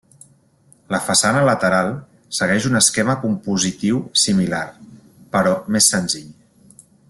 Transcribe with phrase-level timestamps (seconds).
[0.93, 1.89] La façana lateral
[2.37, 4.65] segueix un esquema compositiu similar,
[5.37, 6.35] però més senzill.